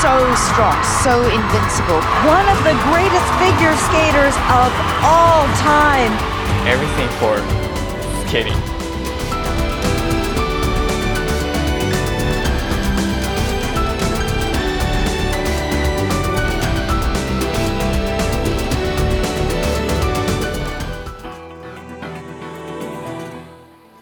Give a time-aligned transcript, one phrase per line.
[0.00, 2.00] so strong, so invincible.
[2.28, 4.70] One of the greatest figure skaters of
[5.02, 6.12] all time.
[6.66, 7.38] Everything for
[8.28, 8.58] skating.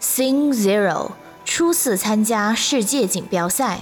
[0.00, 1.12] ，Sing Zero
[1.44, 3.80] 初次参加世界锦标赛。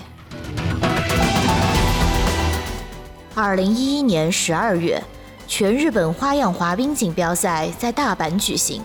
[3.38, 5.04] 二零一一年十二月，
[5.46, 8.82] 全日本花样滑冰锦标赛在大阪举行。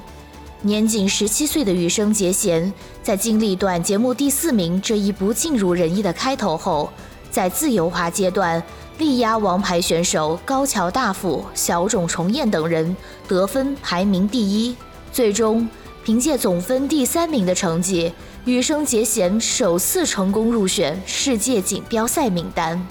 [0.63, 6.91] 年仅十七岁的羽生结弦，在经历短节目第四名这一不尽如人意的开头后，
[7.31, 8.61] 在自由滑阶段
[8.99, 12.97] 力压王牌选手高桥大辅、小冢重彦等人，
[13.29, 14.75] 得分排名第一。
[15.13, 15.69] 最终，
[16.03, 18.13] 凭借总分第三名的成绩，
[18.45, 22.85] 羽生结弦首次成功入选世界锦标赛名单。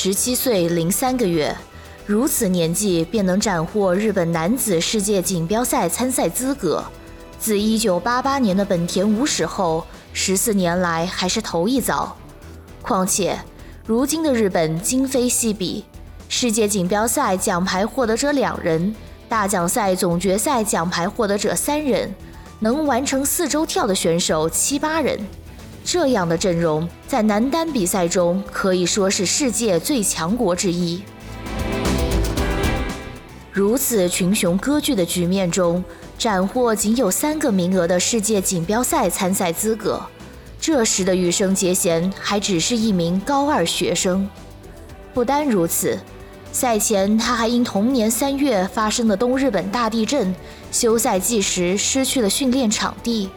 [0.00, 1.52] 十七岁零三个月，
[2.06, 6.84] 如此年纪便能斩获日本男子世界锦标赛参赛资格，
[7.40, 12.16] 自一九八八年的本田武史后，十四年来还是头一遭。
[12.80, 13.36] 况且，
[13.84, 15.84] 如今的日本今非昔比，
[16.28, 18.94] 世界锦标赛奖牌获得者两人，
[19.28, 22.14] 大奖赛总决赛奖牌获得者三人，
[22.60, 25.18] 能完成四周跳的选手七八人。
[25.90, 31.02] 这样的阵容在男单比赛中可以说是世界最强国之一。
[33.50, 35.82] 如此群雄割据的局面中，
[36.18, 39.98] 斩获仅有三个名额的世界锦标赛参赛资格。
[40.60, 44.28] 这时的羽生结弦还只是一名高二学生。
[45.14, 45.98] 不单如此，
[46.52, 50.36] 赛前他还因同年三月发生的东日本大地震，
[50.70, 53.30] 休赛季时失去了训练场地。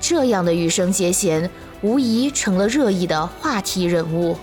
[0.00, 1.50] 这样的羽生结弦
[1.82, 4.36] 无疑成了热议的话题人物。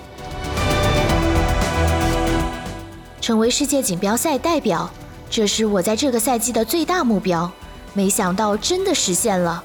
[3.21, 4.89] 成为世界锦标赛代表，
[5.29, 7.51] 这是我在这个赛季的最大目标。
[7.93, 9.63] 没想到真的实现了，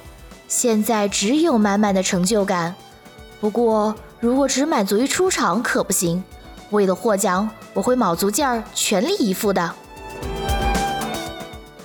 [0.48, 2.74] 现在只有满满的成就感。
[3.40, 6.22] 不过，如果只满足于出场可不行，
[6.70, 9.74] 为了获奖，我会卯足劲儿，全力以赴的。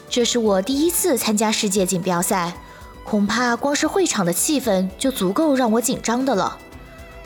[0.10, 2.54] 这是我第一次参加世界锦标赛。
[3.10, 6.58] 恐怕光是会场的气氛就足够让我紧张的了。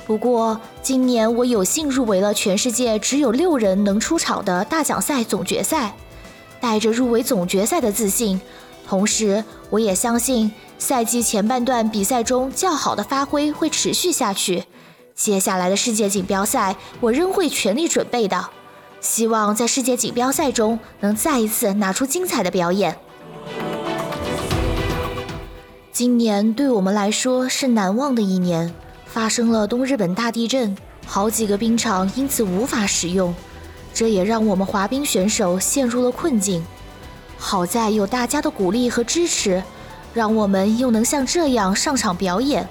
[0.06, 5.96] 不过今年我有幸入围了全世界只有六人能出场的大奖赛总决赛，
[6.60, 8.40] 带着入围总决赛的自信，
[8.88, 14.66] 同时我也相信赛季前半段比赛中较好的发挥会持续下去。
[15.16, 18.50] 接下来的世界锦标赛我仍会全力准备的，
[19.00, 22.96] 希望在世界锦标赛中能再一次拿出精彩的表演。
[26.02, 28.74] 今年对我们来说是难忘的一年，
[29.06, 30.76] 发生了东日本大地震，
[31.06, 33.32] 好几个冰场因此无法使用，
[33.94, 36.66] 这也让我们滑冰选手陷入了困境。
[37.38, 39.62] 好在有大家的鼓励和支持，
[40.12, 42.68] 让我们又能像这样上场表演。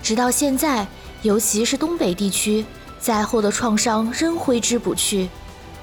[0.00, 0.86] 直到现在，
[1.22, 2.64] 尤其是东北地区，
[3.00, 5.28] 灾后的创伤仍挥之不去。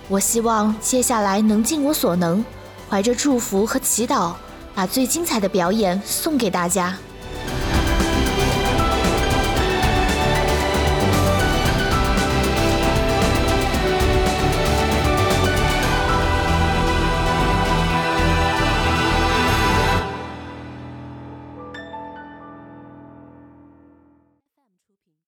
[0.07, 2.45] 我希望接下来能尽我所能，
[2.89, 4.31] 怀着祝福和祈祷。
[4.79, 6.97] 把最精彩的表演送给大家。